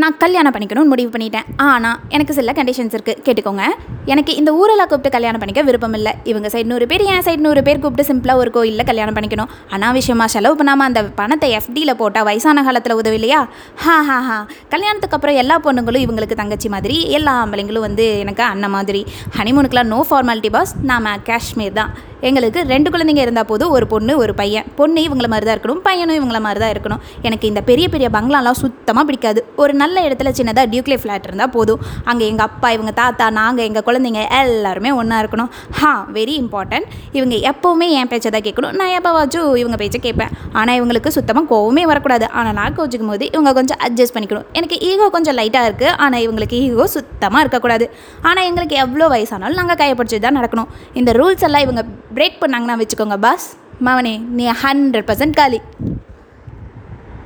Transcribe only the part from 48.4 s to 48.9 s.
எங்களுக்கு